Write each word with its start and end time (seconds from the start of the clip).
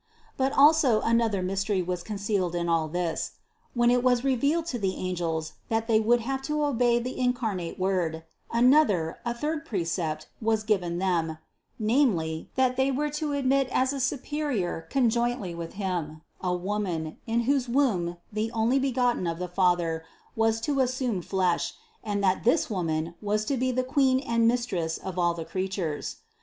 But 0.35 0.51
also 0.53 1.01
another 1.01 1.43
mystery 1.43 1.83
was 1.83 2.01
con 2.01 2.17
cealed 2.17 2.55
in 2.55 2.67
all 2.67 2.87
this: 2.87 3.33
When 3.75 3.91
it 3.91 4.01
was 4.01 4.23
revealed 4.23 4.65
to 4.73 4.79
the 4.79 4.95
angels 4.95 5.53
that 5.69 5.85
they 5.87 5.99
would 5.99 6.21
have 6.21 6.41
to 6.49 6.63
obey 6.65 6.97
the 6.97 7.19
incarnate 7.19 7.77
Word, 7.77 8.23
an 8.51 8.71
THE 8.71 8.77
CONCEPTION 8.77 8.79
91 8.79 8.81
other, 8.83 9.17
a 9.25 9.33
third 9.35 9.63
precept 9.63 10.27
was 10.41 10.63
given 10.63 10.97
them, 10.97 11.37
namely, 11.77 12.49
that 12.55 12.77
they 12.77 12.89
were 12.89 13.11
to 13.11 13.33
admit 13.33 13.67
as 13.71 13.93
a 13.93 13.99
superior 13.99 14.87
conjointly 14.89 15.53
with 15.53 15.73
Him, 15.73 16.23
a 16.41 16.51
Woman, 16.55 17.17
in 17.27 17.41
whose 17.41 17.69
womb 17.69 18.17
the 18.33 18.49
Onlybegotten 18.55 19.27
of 19.31 19.37
the 19.37 19.47
Father 19.47 20.03
was 20.35 20.59
to 20.61 20.79
assume 20.79 21.21
flesh 21.21 21.75
and 22.03 22.23
that 22.23 22.43
this 22.43 22.71
Woman 22.71 23.13
was 23.21 23.45
to 23.45 23.55
be 23.55 23.71
the 23.71 23.83
Queen 23.83 24.19
and 24.19 24.47
Mistress 24.47 24.97
of 24.97 25.19
all 25.19 25.35
the 25.35 25.45
creatures. 25.45 26.15